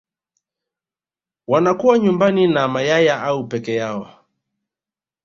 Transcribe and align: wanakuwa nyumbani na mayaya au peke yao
wanakuwa 1.47 1.99
nyumbani 1.99 2.47
na 2.47 2.67
mayaya 2.67 3.23
au 3.23 3.47
peke 3.47 3.75
yao 3.75 4.25